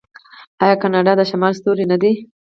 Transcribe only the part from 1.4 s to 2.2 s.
ستوری نه دی؟